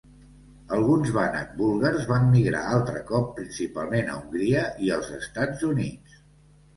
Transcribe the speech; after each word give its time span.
Alguns 0.75 1.09
Banat 1.17 1.49
búlgars 1.57 2.07
van 2.11 2.25
migrar 2.31 2.61
altre 2.77 3.01
cop, 3.09 3.27
principalment 3.41 4.09
a 4.09 4.15
Hongria 4.23 4.65
i 4.87 4.89
els 4.97 5.13
Estats 5.19 5.67
Units. 5.69 6.17